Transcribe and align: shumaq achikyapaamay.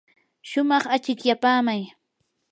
shumaq 0.49 0.83
achikyapaamay. 0.95 1.81